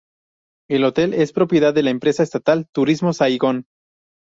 El 0.67 0.83
hotel 0.83 1.13
es 1.13 1.31
propiedad 1.31 1.75
de 1.75 1.83
la 1.83 1.91
empresa 1.91 2.23
estatal 2.23 2.67
Turismo 2.73 3.13
Saigón. 3.13 3.65